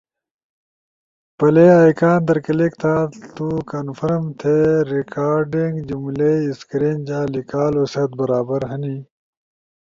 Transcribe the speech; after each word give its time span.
،پلے 1.37 1.65
ائیکان 1.79 2.19
در 2.27 2.37
کلک 2.45 2.73
تھا۔ 2.81 2.95
تو 3.35 3.47
کنفرم 3.69 4.23
تھی 4.39 4.55
ریکارڈنگ 4.93 5.73
جملئی 5.87 6.37
اسکرین 6.49 6.97
جا 7.07 7.19
لیکالو 7.33 7.83
ست 7.93 8.09
برابر 8.19 8.61
ہنی۔ 8.71 8.95